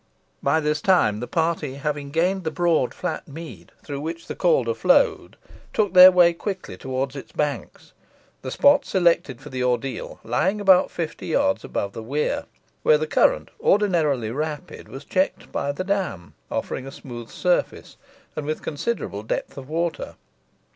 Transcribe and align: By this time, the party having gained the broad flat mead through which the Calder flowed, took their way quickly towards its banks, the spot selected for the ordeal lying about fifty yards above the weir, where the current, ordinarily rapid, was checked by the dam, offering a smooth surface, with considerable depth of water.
By 0.41 0.59
this 0.59 0.81
time, 0.81 1.19
the 1.19 1.27
party 1.27 1.75
having 1.75 2.09
gained 2.09 2.43
the 2.43 2.49
broad 2.49 2.91
flat 2.91 3.27
mead 3.27 3.71
through 3.83 3.99
which 4.01 4.25
the 4.25 4.33
Calder 4.33 4.73
flowed, 4.73 5.37
took 5.73 5.93
their 5.93 6.11
way 6.11 6.33
quickly 6.33 6.75
towards 6.75 7.15
its 7.15 7.31
banks, 7.33 7.93
the 8.41 8.49
spot 8.49 8.83
selected 8.83 9.39
for 9.39 9.49
the 9.49 9.63
ordeal 9.63 10.19
lying 10.23 10.59
about 10.59 10.89
fifty 10.89 11.27
yards 11.27 11.63
above 11.63 11.93
the 11.93 12.01
weir, 12.01 12.45
where 12.81 12.97
the 12.97 13.05
current, 13.05 13.51
ordinarily 13.59 14.31
rapid, 14.31 14.89
was 14.89 15.05
checked 15.05 15.51
by 15.51 15.71
the 15.71 15.83
dam, 15.83 16.33
offering 16.49 16.87
a 16.87 16.91
smooth 16.91 17.29
surface, 17.29 17.95
with 18.33 18.63
considerable 18.63 19.21
depth 19.21 19.55
of 19.55 19.69
water. 19.69 20.15